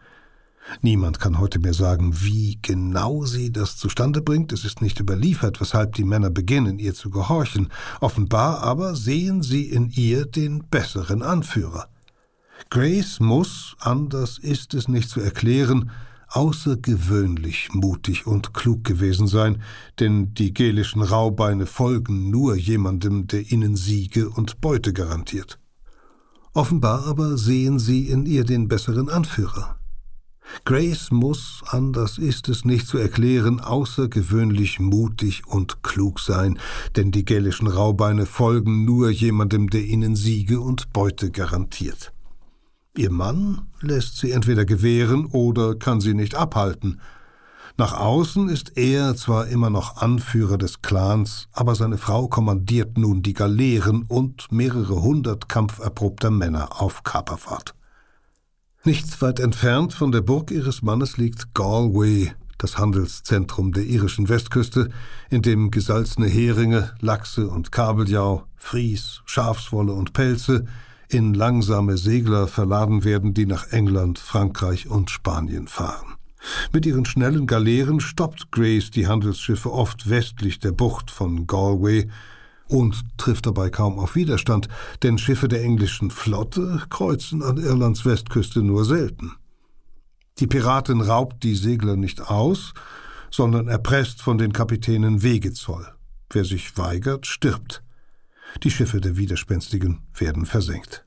[0.82, 4.51] Niemand kann heute mehr sagen, wie genau sie das zustande bringt.
[4.51, 7.69] Es ist nicht überliefert, weshalb die Männer beginnen, ihr zu gehorchen.
[8.01, 11.88] Offenbar aber sehen sie in ihr den besseren Anführer.
[12.69, 15.91] Grace muss, anders ist es nicht zu erklären,
[16.30, 19.62] außergewöhnlich mutig und klug gewesen sein,
[19.99, 25.60] denn die gelischen Raubeine folgen nur jemandem, der ihnen Siege und Beute garantiert.
[26.53, 29.80] Offenbar aber sehen sie in ihr den besseren Anführer.
[30.65, 36.60] Grace muss, anders ist es nicht zu erklären, außergewöhnlich mutig und klug sein,
[36.95, 42.13] denn die gälischen Raubeine folgen nur jemandem, der ihnen Siege und Beute garantiert.
[42.95, 46.99] Ihr Mann lässt sie entweder gewähren oder kann sie nicht abhalten.
[47.77, 53.21] Nach außen ist er zwar immer noch Anführer des Clans, aber seine Frau kommandiert nun
[53.21, 57.75] die Galeeren und mehrere hundert kampferprobter Männer auf Kaperfahrt.
[58.83, 64.89] Nicht weit entfernt von der Burg ihres Mannes liegt Galway, das Handelszentrum der irischen Westküste,
[65.29, 70.65] in dem gesalzene Heringe, Lachse und Kabeljau, Fries, Schafswolle und Pelze
[71.09, 76.15] in langsame Segler verladen werden, die nach England, Frankreich und Spanien fahren.
[76.71, 82.07] Mit ihren schnellen Galeeren stoppt Grace die Handelsschiffe oft westlich der Bucht von Galway,
[82.67, 84.67] und trifft dabei kaum auf Widerstand,
[85.03, 89.34] denn Schiffe der englischen Flotte kreuzen an Irlands Westküste nur selten.
[90.39, 92.73] Die Piratin raubt die Segler nicht aus,
[93.32, 95.88] sondern erpresst von den Kapitänen Wegezoll.
[96.30, 97.84] Wer sich weigert, stirbt.
[98.63, 101.06] Die Schiffe der Widerspenstigen werden versenkt.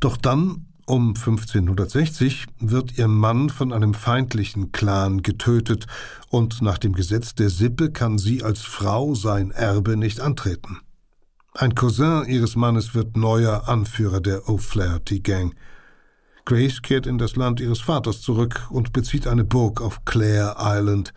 [0.00, 5.86] Doch dann, um 1560, wird ihr Mann von einem feindlichen Clan getötet
[6.28, 10.78] und nach dem Gesetz der Sippe kann sie als Frau sein Erbe nicht antreten.
[11.58, 15.54] Ein Cousin ihres Mannes wird neuer Anführer der O'Flaherty Gang.
[16.44, 21.14] Grace kehrt in das Land ihres Vaters zurück und bezieht eine Burg auf Clare Island,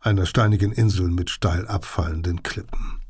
[0.00, 3.00] einer steinigen Insel mit steil abfallenden Klippen.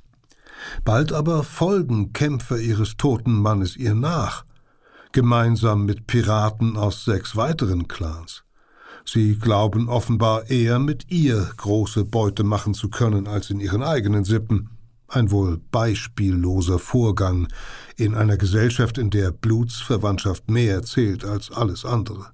[0.85, 4.45] Bald aber folgen Kämpfer ihres toten Mannes ihr nach,
[5.11, 8.45] gemeinsam mit Piraten aus sechs weiteren Clans.
[9.05, 14.23] Sie glauben offenbar eher mit ihr große Beute machen zu können als in ihren eigenen
[14.23, 14.78] Sippen.
[15.09, 17.49] Ein wohl beispielloser Vorgang
[17.97, 22.33] in einer Gesellschaft, in der Blutsverwandtschaft mehr zählt als alles andere.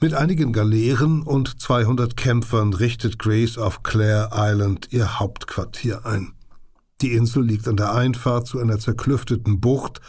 [0.00, 6.34] Mit einigen Galeeren und 200 Kämpfern richtet Grace auf Clare Island ihr Hauptquartier ein.
[7.00, 10.00] Die Insel liegt an der Einfahrt zu einer zerklüfteten Bucht,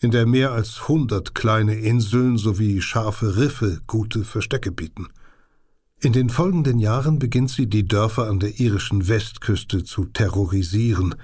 [0.00, 5.08] in der mehr als 100 kleine Inseln sowie scharfe Riffe gute Verstecke bieten.
[6.00, 11.16] In den folgenden Jahren beginnt sie, die Dörfer an der irischen Westküste zu terrorisieren,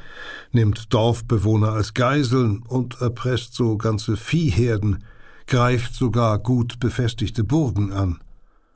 [0.51, 5.05] nimmt Dorfbewohner als Geiseln und erpresst so ganze Viehherden,
[5.47, 8.19] greift sogar gut befestigte Burgen an.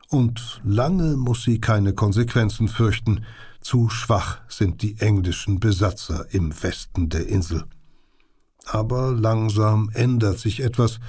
[0.09, 3.25] Und lange muss sie keine Konsequenzen fürchten,
[3.61, 7.65] zu schwach sind die englischen Besatzer im Westen der Insel.
[8.67, 11.01] Aber langsam ändert sich etwas,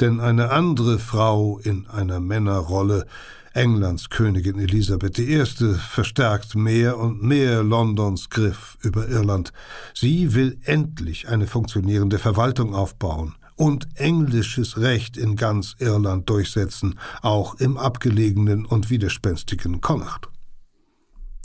[0.00, 3.06] denn eine andere Frau in einer Männerrolle
[3.52, 5.44] Englands Königin Elisabeth I.
[5.44, 9.52] verstärkt mehr und mehr Londons Griff über Irland.
[9.92, 17.56] Sie will endlich eine funktionierende Verwaltung aufbauen und englisches Recht in ganz Irland durchsetzen, auch
[17.56, 20.28] im abgelegenen und widerspenstigen Connacht.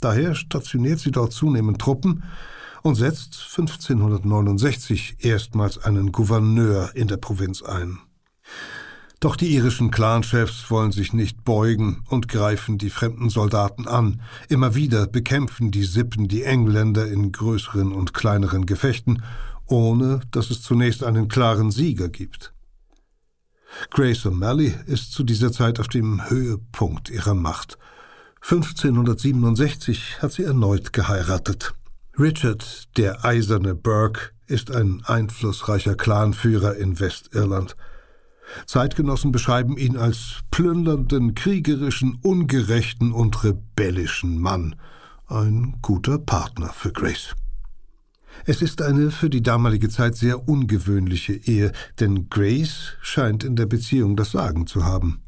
[0.00, 2.22] Daher stationiert sie dort zunehmend Truppen
[2.82, 7.98] und setzt 1569 erstmals einen Gouverneur in der Provinz ein.
[9.20, 14.20] Doch die irischen Clanchefs wollen sich nicht beugen und greifen die fremden Soldaten an.
[14.48, 19.22] Immer wieder bekämpfen die Sippen die Engländer in größeren und kleineren Gefechten,
[19.66, 22.52] ohne dass es zunächst einen klaren Sieger gibt.
[23.90, 27.78] Grace O'Malley ist zu dieser Zeit auf dem Höhepunkt ihrer Macht.
[28.42, 31.74] 1567 hat sie erneut geheiratet.
[32.18, 37.76] Richard, der eiserne Burke, ist ein einflussreicher Clanführer in Westirland.
[38.66, 44.76] Zeitgenossen beschreiben ihn als plündernden, kriegerischen, ungerechten und rebellischen Mann.
[45.26, 47.34] Ein guter Partner für Grace.
[48.44, 53.66] Es ist eine für die damalige Zeit sehr ungewöhnliche Ehe, denn Grace scheint in der
[53.66, 55.22] Beziehung das Sagen zu haben.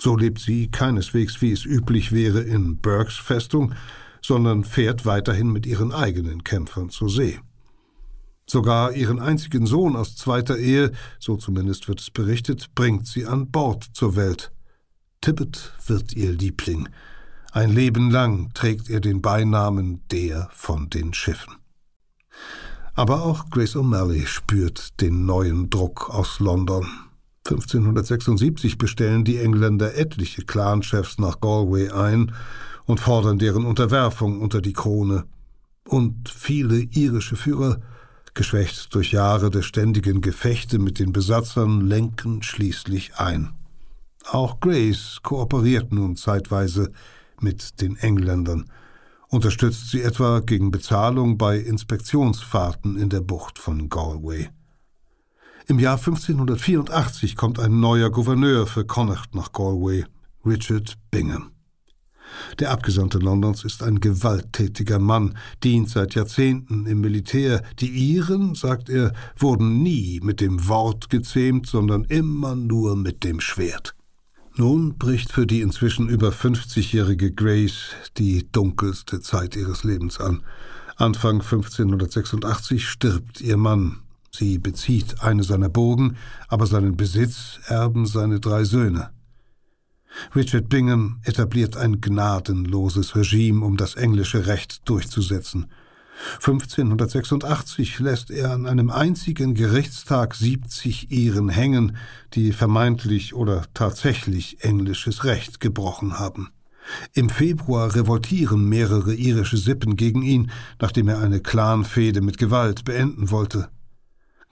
[0.00, 3.74] So lebt sie keineswegs, wie es üblich wäre, in Burkes Festung,
[4.22, 7.38] sondern fährt weiterhin mit ihren eigenen Kämpfern zur See.
[8.50, 13.52] Sogar ihren einzigen Sohn aus zweiter Ehe, so zumindest wird es berichtet, bringt sie an
[13.52, 14.50] Bord zur Welt.
[15.20, 16.88] Tibbet wird ihr Liebling.
[17.52, 21.58] Ein Leben lang trägt er den Beinamen der von den Schiffen.
[22.94, 26.88] Aber auch Grace O'Malley spürt den neuen Druck aus London.
[27.46, 32.32] 1576 bestellen die Engländer etliche Clanchefs nach Galway ein
[32.84, 35.22] und fordern deren Unterwerfung unter die Krone.
[35.86, 37.80] Und viele irische Führer
[38.40, 43.50] geschwächt durch Jahre der ständigen Gefechte mit den Besatzern, lenken schließlich ein.
[44.24, 46.90] Auch Grace kooperiert nun zeitweise
[47.38, 48.70] mit den Engländern,
[49.28, 54.48] unterstützt sie etwa gegen Bezahlung bei Inspektionsfahrten in der Bucht von Galway.
[55.66, 60.06] Im Jahr 1584 kommt ein neuer Gouverneur für Connacht nach Galway,
[60.46, 61.50] Richard Bingham.
[62.58, 67.62] Der Abgesandte Londons ist ein gewalttätiger Mann, dient seit Jahrzehnten im Militär.
[67.78, 73.40] Die Iren, sagt er, wurden nie mit dem Wort gezähmt, sondern immer nur mit dem
[73.40, 73.94] Schwert.
[74.56, 80.42] Nun bricht für die inzwischen über 50-jährige Grace die dunkelste Zeit ihres Lebens an.
[80.96, 84.00] Anfang 1586 stirbt ihr Mann.
[84.30, 86.16] Sie bezieht eine seiner Burgen,
[86.48, 89.10] aber seinen Besitz erben seine drei Söhne.
[90.34, 95.66] Richard Bingham etabliert ein gnadenloses Regime, um das englische Recht durchzusetzen.
[96.34, 101.96] 1586 lässt er an einem einzigen Gerichtstag 70 Iren hängen,
[102.34, 106.50] die vermeintlich oder tatsächlich englisches Recht gebrochen haben.
[107.14, 113.30] Im Februar revoltieren mehrere irische Sippen gegen ihn, nachdem er eine Clanfehde mit Gewalt beenden
[113.30, 113.68] wollte.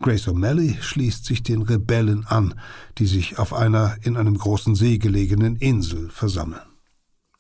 [0.00, 2.54] Grace O'Malley schließt sich den Rebellen an,
[2.98, 6.62] die sich auf einer in einem großen See gelegenen Insel versammeln.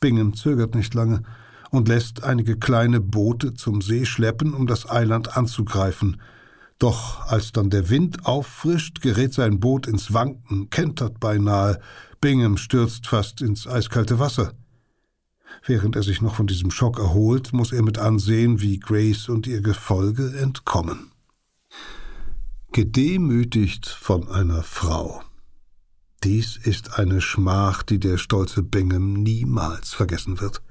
[0.00, 1.22] Bingham zögert nicht lange
[1.70, 6.20] und lässt einige kleine Boote zum See schleppen, um das Eiland anzugreifen.
[6.80, 11.78] Doch als dann der Wind auffrischt, gerät sein Boot ins Wanken, kentert beinahe.
[12.20, 14.54] Bingham stürzt fast ins eiskalte Wasser.
[15.64, 19.46] Während er sich noch von diesem Schock erholt, muss er mit ansehen, wie Grace und
[19.46, 21.12] ihr Gefolge entkommen
[22.72, 25.22] gedemütigt von einer Frau.
[26.24, 30.62] Dies ist eine Schmach, die der stolze Bingham niemals vergessen wird.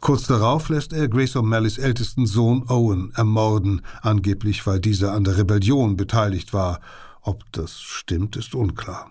[0.00, 5.36] Kurz darauf lässt er Grace O'Malley's ältesten Sohn Owen ermorden, angeblich weil dieser an der
[5.36, 6.80] Rebellion beteiligt war.
[7.20, 9.10] Ob das stimmt, ist unklar.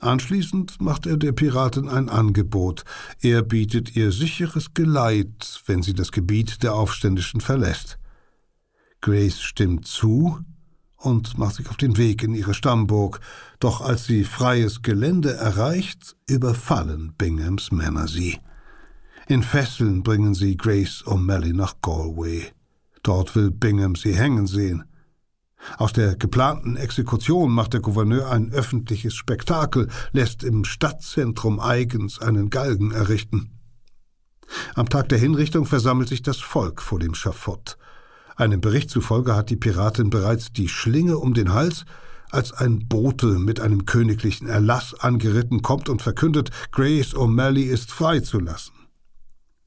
[0.00, 2.84] Anschließend macht er der Piratin ein Angebot.
[3.20, 7.98] Er bietet ihr sicheres Geleit, wenn sie das Gebiet der Aufständischen verlässt.
[9.00, 10.38] Grace stimmt zu,
[11.06, 13.20] und macht sich auf den Weg in ihre Stammburg,
[13.60, 18.40] doch als sie freies Gelände erreicht, überfallen Binghams Männer sie.
[19.28, 22.46] In Fesseln bringen sie Grace O'Malley nach Galway.
[23.04, 24.84] Dort will Bingham sie hängen sehen.
[25.78, 32.50] Aus der geplanten Exekution macht der Gouverneur ein öffentliches Spektakel, lässt im Stadtzentrum eigens einen
[32.50, 33.52] Galgen errichten.
[34.74, 37.78] Am Tag der Hinrichtung versammelt sich das Volk vor dem Schafott.
[38.36, 41.86] Einem Bericht zufolge hat die Piratin bereits die Schlinge um den Hals,
[42.30, 48.74] als ein Bote mit einem königlichen Erlass angeritten kommt und verkündet, Grace O'Malley ist freizulassen.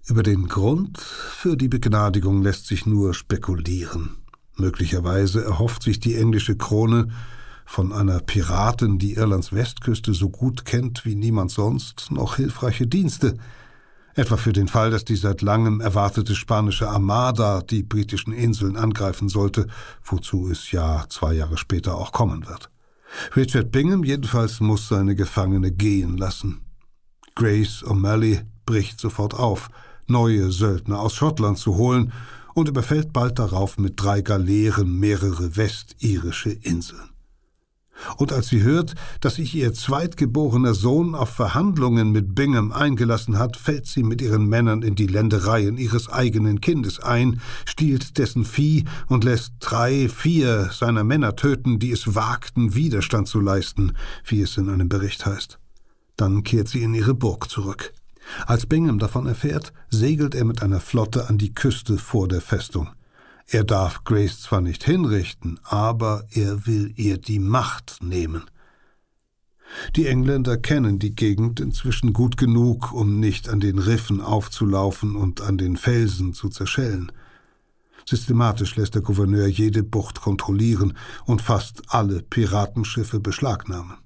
[0.05, 4.17] Über den Grund für die Begnadigung lässt sich nur spekulieren.
[4.55, 7.07] Möglicherweise erhofft sich die englische Krone
[7.65, 13.35] von einer Piratin, die Irlands Westküste so gut kennt wie niemand sonst, noch hilfreiche Dienste–
[14.19, 19.29] etwa für den Fall, dass die seit langem erwartete spanische Armada die britischen Inseln angreifen
[19.29, 19.67] sollte,
[20.03, 22.69] wozu es ja zwei Jahre später auch kommen wird.
[23.35, 26.61] Richard Bingham jedenfalls muss seine Gefangene gehen lassen.
[27.35, 29.69] Grace O'Malley bricht sofort auf,
[30.07, 32.11] neue Söldner aus Schottland zu holen
[32.53, 37.09] und überfällt bald darauf mit drei Galeeren mehrere westirische Inseln.
[38.17, 43.57] Und als sie hört, dass sich ihr zweitgeborener Sohn auf Verhandlungen mit Bingham eingelassen hat,
[43.57, 48.85] fällt sie mit ihren Männern in die Ländereien ihres eigenen Kindes ein, stiehlt dessen Vieh
[49.07, 53.93] und lässt drei, vier seiner Männer töten, die es wagten, Widerstand zu leisten,
[54.25, 55.59] wie es in einem Bericht heißt.
[56.15, 57.93] Dann kehrt sie in ihre Burg zurück.
[58.45, 62.89] Als Bingham davon erfährt, segelt er mit einer Flotte an die Küste vor der Festung.
[63.51, 68.43] Er darf Grace zwar nicht hinrichten, aber er will ihr die Macht nehmen.
[69.95, 75.41] Die Engländer kennen die Gegend inzwischen gut genug, um nicht an den Riffen aufzulaufen und
[75.41, 77.11] an den Felsen zu zerschellen.
[78.05, 83.97] Systematisch lässt der Gouverneur jede Bucht kontrollieren und fast alle Piratenschiffe beschlagnahmen.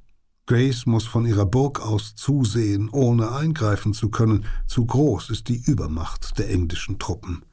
[0.45, 5.61] Grace muss von ihrer Burg aus zusehen, ohne eingreifen zu können, zu groß ist die
[5.65, 7.43] Übermacht der englischen Truppen.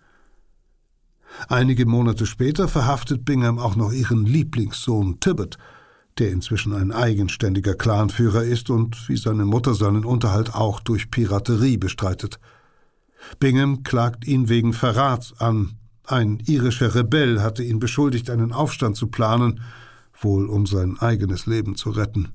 [1.49, 5.59] Einige Monate später verhaftet Bingham auch noch ihren Lieblingssohn Tibbet,
[6.19, 11.79] der inzwischen ein eigenständiger Clanführer ist und wie seine Mutter seinen Unterhalt auch durch Piraterie
[11.79, 12.39] bestreitet.
[13.39, 15.77] Bingham klagt ihn wegen Verrats an.
[16.05, 19.61] Ein irischer Rebell hatte ihn beschuldigt, einen Aufstand zu planen,
[20.19, 22.29] wohl um sein eigenes Leben zu retten.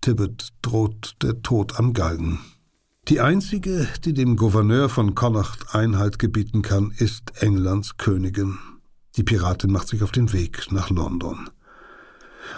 [0.00, 2.40] Tibbet droht der Tod am Galgen.
[3.10, 8.56] Die einzige, die dem Gouverneur von Connacht Einhalt gebieten kann, ist Englands Königin.
[9.16, 11.50] Die Piratin macht sich auf den Weg nach London.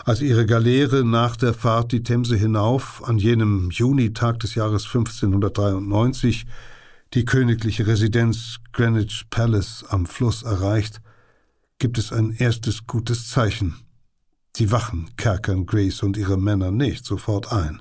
[0.04, 6.44] Als ihre Galeere nach der Fahrt die Themse hinauf an jenem Junitag des Jahres 1593
[7.14, 11.00] die königliche Residenz Greenwich Palace am Fluss erreicht,
[11.78, 13.76] gibt es ein erstes gutes Zeichen.
[14.56, 17.80] Die Wachen kerkern Grace und ihre Männer nicht sofort ein.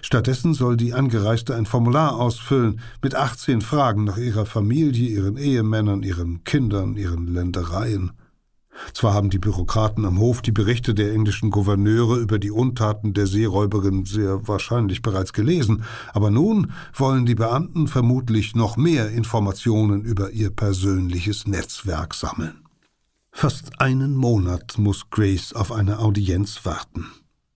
[0.00, 6.02] Stattdessen soll die Angereiste ein Formular ausfüllen mit 18 Fragen nach ihrer Familie, ihren Ehemännern,
[6.02, 8.12] ihren Kindern, ihren Ländereien.
[8.94, 13.26] Zwar haben die Bürokraten am Hof die Berichte der englischen Gouverneure über die Untaten der
[13.26, 20.30] Seeräuberin sehr wahrscheinlich bereits gelesen, aber nun wollen die Beamten vermutlich noch mehr Informationen über
[20.30, 22.62] ihr persönliches Netzwerk sammeln.
[23.30, 27.06] Fast einen Monat muss Grace auf eine Audienz warten.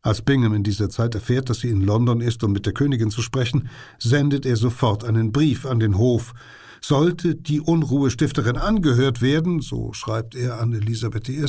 [0.06, 3.10] Als Bingham in dieser Zeit erfährt, dass sie in London ist, um mit der Königin
[3.10, 6.32] zu sprechen, sendet er sofort einen Brief an den Hof,
[6.80, 11.44] sollte die Unruhestifterin angehört werden, so schreibt er an Elisabeth I.,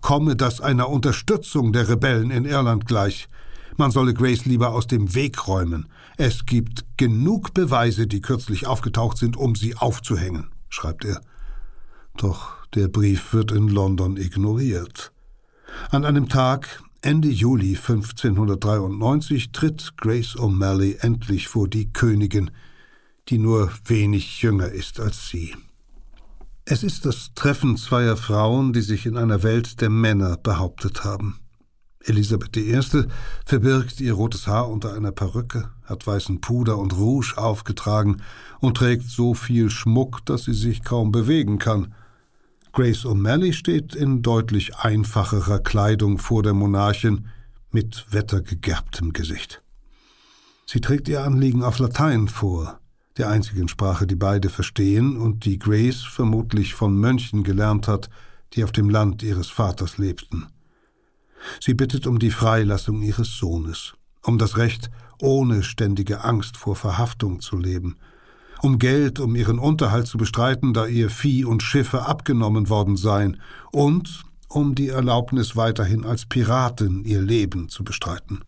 [0.00, 3.28] komme das einer Unterstützung der Rebellen in Irland gleich.
[3.76, 5.86] Man solle Grace lieber aus dem Weg räumen.
[6.16, 11.20] Es gibt genug Beweise, die kürzlich aufgetaucht sind, um sie aufzuhängen, schreibt er.
[12.16, 15.12] Doch der Brief wird in London ignoriert.
[15.90, 22.52] An einem Tag, Ende Juli 1593, tritt Grace O'Malley endlich vor die Königin,
[23.28, 25.52] die nur wenig jünger ist als sie.
[26.64, 31.40] Es ist das Treffen zweier Frauen, die sich in einer Welt der Männer behauptet haben.
[32.04, 32.80] Elisabeth I.
[33.46, 38.22] verbirgt ihr rotes Haar unter einer Perücke, hat weißen Puder und Rouge aufgetragen
[38.60, 41.94] und trägt so viel Schmuck, dass sie sich kaum bewegen kann.
[42.72, 47.28] Grace O'Malley steht in deutlich einfacherer Kleidung vor der Monarchin
[47.70, 49.62] mit wettergegerbtem Gesicht.
[50.64, 52.80] Sie trägt ihr Anliegen auf Latein vor,
[53.18, 58.08] der einzigen Sprache, die beide verstehen und die Grace vermutlich von Mönchen gelernt hat,
[58.54, 60.46] die auf dem Land ihres Vaters lebten.
[61.60, 67.40] Sie bittet um die Freilassung ihres Sohnes, um das Recht, ohne ständige Angst vor Verhaftung
[67.40, 67.98] zu leben,
[68.62, 73.40] um Geld, um ihren Unterhalt zu bestreiten, da ihr Vieh und Schiffe abgenommen worden seien,
[73.72, 78.44] und um die Erlaubnis weiterhin als Piratin ihr Leben zu bestreiten.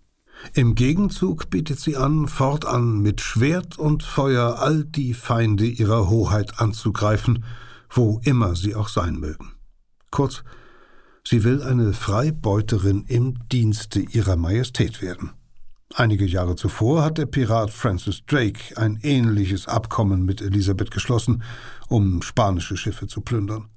[0.52, 6.60] Im Gegenzug bietet sie an, fortan mit Schwert und Feuer all die Feinde ihrer Hoheit
[6.60, 7.44] anzugreifen,
[7.90, 9.52] wo immer sie auch sein mögen.
[10.10, 10.44] Kurz,
[11.26, 15.30] sie will eine Freibeuterin im Dienste ihrer Majestät werden.
[15.96, 21.44] Einige Jahre zuvor hat der Pirat Francis Drake ein ähnliches Abkommen mit Elisabeth geschlossen,
[21.86, 23.68] um spanische Schiffe zu plündern.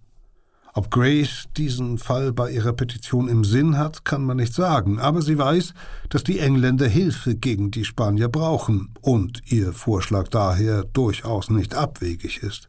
[0.74, 5.22] Ob Grace diesen Fall bei ihrer Petition im Sinn hat, kann man nicht sagen, aber
[5.22, 5.76] sie weiß,
[6.10, 12.42] dass die Engländer Hilfe gegen die Spanier brauchen und ihr Vorschlag daher durchaus nicht abwegig
[12.42, 12.68] ist.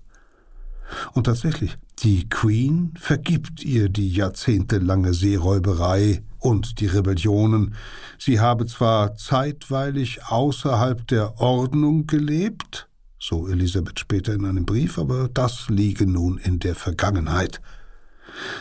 [1.15, 7.75] Und tatsächlich, die Queen vergibt ihr die jahrzehntelange Seeräuberei und die Rebellionen.
[8.19, 15.29] Sie habe zwar zeitweilig außerhalb der Ordnung gelebt, so Elisabeth später in einem Brief, aber
[15.29, 17.61] das liege nun in der Vergangenheit.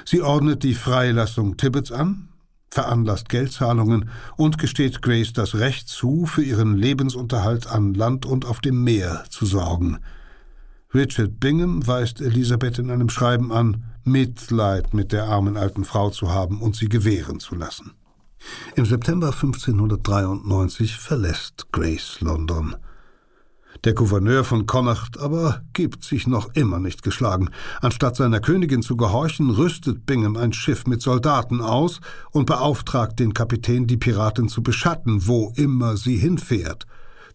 [0.05, 2.29] Sie ordnet die Freilassung Tibbets an,
[2.69, 8.59] veranlasst Geldzahlungen und gesteht Grace das Recht zu, für ihren Lebensunterhalt an Land und auf
[8.59, 9.99] dem Meer zu sorgen.
[10.93, 16.32] Richard Bingham weist Elisabeth in einem Schreiben an, Mitleid mit der armen alten Frau zu
[16.32, 17.91] haben und sie gewähren zu lassen.
[18.76, 22.76] Im September 1593 verlässt Grace London.
[23.84, 27.50] Der Gouverneur von Connacht aber gibt sich noch immer nicht geschlagen.
[27.82, 32.00] Anstatt seiner Königin zu gehorchen, rüstet Bingham ein Schiff mit Soldaten aus
[32.32, 36.88] und beauftragt den Kapitän, die Piratin zu beschatten, wo immer sie hinfährt.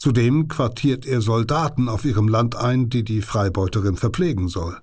[0.02, 4.80] Zudem quartiert er Soldaten auf ihrem Land ein, die die Freibeuterin verpflegen soll.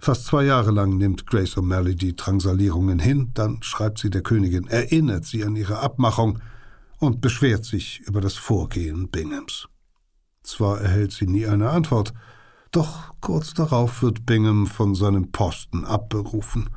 [0.00, 4.66] Fast zwei Jahre lang nimmt Grace O'Malley die Drangsalierungen hin, dann schreibt sie der Königin,
[4.66, 6.38] erinnert sie an ihre Abmachung
[7.00, 9.68] und beschwert sich über das Vorgehen Binghams.
[10.42, 12.14] Zwar erhält sie nie eine Antwort,
[12.72, 16.70] doch kurz darauf wird Bingham von seinem Posten abberufen.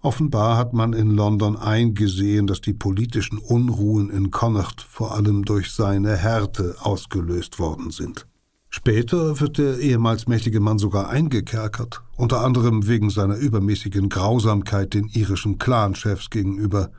[0.00, 5.72] Offenbar hat man in London eingesehen, dass die politischen Unruhen in Connacht vor allem durch
[5.72, 8.26] seine Härte ausgelöst worden sind.
[8.70, 15.08] Später wird der ehemals mächtige Mann sogar eingekerkert, unter anderem wegen seiner übermäßigen Grausamkeit den
[15.08, 16.90] irischen Clanchefs gegenüber.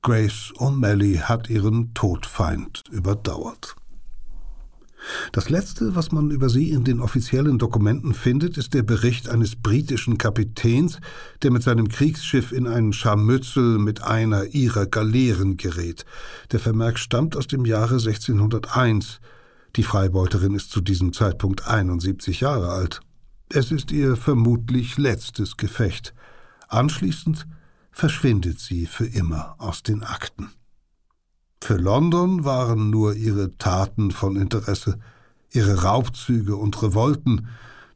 [0.00, 3.74] Grace O'Malley hat ihren Todfeind überdauert.
[5.32, 9.56] Das Letzte, was man über sie in den offiziellen Dokumenten findet, ist der Bericht eines
[9.56, 10.98] britischen Kapitäns,
[11.42, 16.04] der mit seinem Kriegsschiff in ein Scharmützel mit einer ihrer Galeeren gerät.
[16.52, 19.20] Der Vermerk stammt aus dem Jahre 1601.
[19.76, 23.00] Die Freibeuterin ist zu diesem Zeitpunkt 71 Jahre alt.
[23.48, 26.14] Es ist ihr vermutlich letztes Gefecht.
[26.68, 27.46] Anschließend
[27.92, 30.50] verschwindet sie für immer aus den Akten.
[31.66, 35.00] Für London waren nur ihre Taten von Interesse,
[35.50, 37.48] ihre Raubzüge und Revolten.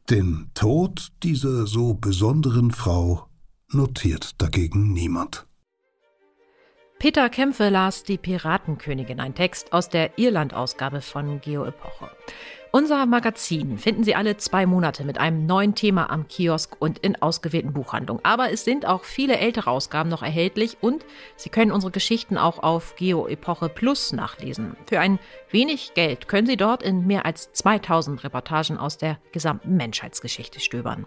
[0.09, 3.27] Den Tod dieser so besonderen Frau
[3.69, 5.47] notiert dagegen niemand.
[6.99, 12.09] Peter Kämpfe las Die Piratenkönigin, ein Text aus der Irland-Ausgabe von Geo Epoche.
[12.73, 17.21] Unser Magazin finden Sie alle zwei Monate mit einem neuen Thema am Kiosk und in
[17.21, 18.23] ausgewählten Buchhandlungen.
[18.23, 21.05] Aber es sind auch viele ältere Ausgaben noch erhältlich und
[21.35, 24.77] Sie können unsere Geschichten auch auf Geo Epoche Plus nachlesen.
[24.87, 25.19] Für ein
[25.49, 31.05] wenig Geld können Sie dort in mehr als 2000 Reportagen aus der gesamten Menschheitsgeschichte stöbern.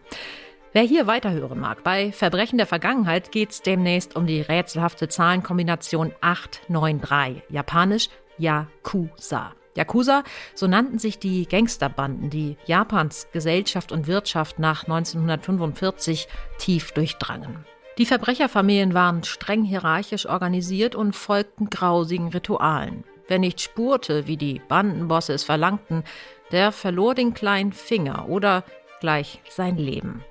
[0.74, 6.12] Wer hier weiterhören mag, bei Verbrechen der Vergangenheit geht es demnächst um die rätselhafte Zahlenkombination
[6.20, 9.54] 893, japanisch Yakuza.
[9.76, 10.22] Yakuza,
[10.54, 17.64] so nannten sich die Gangsterbanden, die Japans Gesellschaft und Wirtschaft nach 1945 tief durchdrangen.
[17.98, 23.04] Die Verbrecherfamilien waren streng hierarchisch organisiert und folgten grausigen Ritualen.
[23.28, 26.04] Wer nicht spurte, wie die Bandenbosse es verlangten,
[26.50, 28.64] der verlor den kleinen Finger oder
[29.00, 30.24] gleich sein Leben.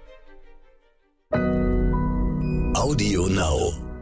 [2.76, 3.93] Audio Now.